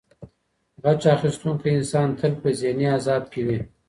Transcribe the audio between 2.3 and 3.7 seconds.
په ذهني عذاب کي وي.